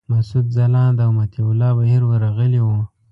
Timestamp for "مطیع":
1.19-1.45